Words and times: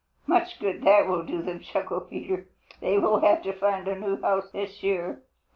"Much 0.25 0.59
good 0.59 0.81
that 0.81 1.05
will 1.07 1.21
do 1.21 1.43
them," 1.43 1.59
chuckled 1.59 2.09
Peter. 2.09 2.47
"They 2.79 2.97
will 2.97 3.19
have 3.19 3.43
to 3.43 3.53
find 3.53 3.87
a 3.87 3.99
new 3.99 4.19
house 4.19 4.49
this 4.51 4.81
year. 4.81 5.21